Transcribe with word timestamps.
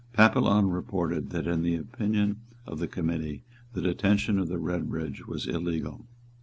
Papillon 0.13 0.71
reported 0.71 1.29
that 1.29 1.45
in 1.45 1.61
the 1.61 1.75
opinion 1.75 2.41
of 2.65 2.79
the 2.79 2.87
Committee, 2.87 3.43
the 3.73 3.83
detention 3.83 4.39
of 4.39 4.47
the 4.47 4.57
Redbridge 4.57 5.27
was 5.27 5.45
illegal. 5.45 6.07